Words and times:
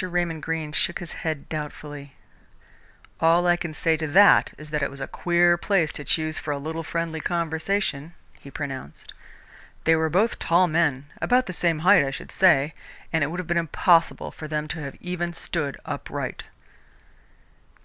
Raymond 0.00 0.44
Greene 0.44 0.70
shook 0.70 1.00
his 1.00 1.10
head 1.10 1.48
doubtfully. 1.48 2.12
"All 3.18 3.48
I 3.48 3.56
can 3.56 3.74
say 3.74 3.96
to 3.96 4.06
that 4.06 4.52
is 4.56 4.70
that 4.70 4.80
it 4.80 4.92
was 4.92 5.00
a 5.00 5.08
queer 5.08 5.56
place 5.58 5.90
to 5.90 6.04
choose 6.04 6.38
for 6.38 6.52
a 6.52 6.56
little 6.58 6.84
friendly 6.84 7.18
conversation," 7.20 8.14
he 8.38 8.48
pronounced. 8.48 9.12
"They 9.82 9.96
were 9.96 10.08
both 10.08 10.38
tall 10.38 10.68
men 10.68 11.06
about 11.20 11.46
the 11.46 11.52
same 11.52 11.80
height, 11.80 12.04
I 12.04 12.12
should 12.12 12.30
say 12.30 12.74
and 13.12 13.24
it 13.24 13.26
would 13.26 13.40
have 13.40 13.48
been 13.48 13.56
impossible 13.58 14.30
for 14.30 14.46
them 14.46 14.68
to 14.68 14.80
have 14.82 14.94
even 15.00 15.32
stood 15.32 15.76
upright." 15.84 16.44